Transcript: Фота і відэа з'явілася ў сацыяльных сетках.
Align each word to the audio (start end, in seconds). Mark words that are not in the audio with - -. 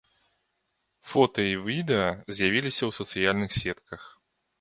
Фота 1.09 1.41
і 1.51 1.59
відэа 1.67 2.07
з'явілася 2.37 2.83
ў 2.89 2.95
сацыяльных 2.99 3.51
сетках. 3.61 4.01